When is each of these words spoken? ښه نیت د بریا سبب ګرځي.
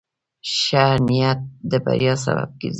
ښه 0.59 0.83
نیت 1.05 1.39
د 1.69 1.71
بریا 1.85 2.13
سبب 2.25 2.49
ګرځي. 2.59 2.69